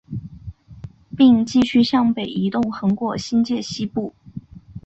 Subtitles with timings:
[1.15, 4.15] 并继续向北移动横过新界西部。